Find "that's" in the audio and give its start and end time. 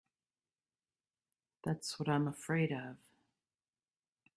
1.63-1.99